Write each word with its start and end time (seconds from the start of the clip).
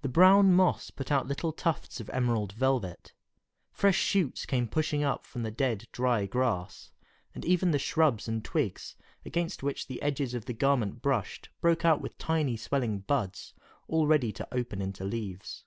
The 0.00 0.08
brown 0.08 0.54
moss 0.54 0.88
put 0.90 1.12
out 1.12 1.26
little 1.28 1.52
tufts 1.52 2.00
of 2.00 2.08
emerald 2.08 2.54
velvet, 2.54 3.12
fresh 3.70 3.98
shoots 3.98 4.46
came 4.46 4.66
pushing 4.66 5.04
up 5.04 5.26
from 5.26 5.42
the 5.42 5.50
dead, 5.50 5.88
dry 5.92 6.24
grass, 6.24 6.90
and 7.34 7.44
even 7.44 7.70
the 7.70 7.78
shrubs 7.78 8.26
and 8.26 8.42
twigs 8.42 8.96
against 9.26 9.62
which 9.62 9.88
the 9.88 10.00
edges 10.00 10.32
of 10.32 10.46
the 10.46 10.54
garment 10.54 11.02
brushed 11.02 11.50
broke 11.60 11.84
out 11.84 12.00
with 12.00 12.16
tiny 12.16 12.56
swelling 12.56 13.00
buds, 13.00 13.52
all 13.88 14.06
ready 14.06 14.32
to 14.32 14.48
open 14.54 14.80
into 14.80 15.04
leaves. 15.04 15.66